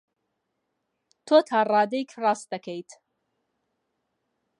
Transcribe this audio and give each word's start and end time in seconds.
تۆ 1.25 1.37
تا 1.47 1.59
ڕادەیەک 1.71 2.09
ڕاست 2.23 2.45
دەکەیت. 2.53 2.89